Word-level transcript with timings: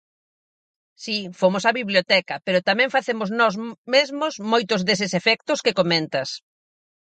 Si, 1.03 1.17
fomos 1.39 1.63
á 1.69 1.71
biblioteca 1.81 2.35
pero 2.45 2.65
tamén 2.69 2.93
facemos 2.95 3.29
nós 3.39 3.53
mesmos 3.95 4.33
moitos 4.51 4.79
deses 4.87 5.11
efectos 5.19 5.59
que 5.65 5.77
comentas. 5.79 6.29